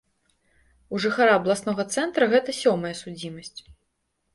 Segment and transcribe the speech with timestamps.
[0.93, 3.59] У жыхара абласнога цэнтра гэта сёмая судзімасць.